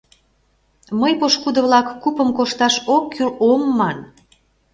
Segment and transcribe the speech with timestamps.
[0.99, 3.97] —Мый, пошкудо-влак, купым кошташ ок кӱл ом ман...